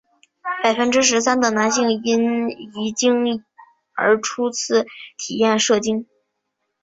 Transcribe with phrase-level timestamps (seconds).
[0.63, 3.45] 百分之十三的男性因遗精
[3.95, 6.07] 而初次体验射精。